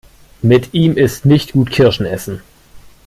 [0.41, 2.41] Mit ihm ist nicht gut Kirschen essen.